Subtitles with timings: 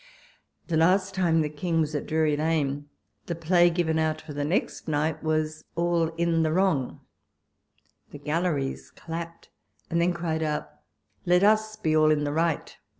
[0.65, 2.89] The last time the King was at Drury lane,
[3.27, 7.01] the play given out for the next night was" All in the Wrong":
[8.11, 9.49] the galleries clapped,
[9.91, 10.71] and then cried out,"
[11.27, 12.75] Let vs be all in the right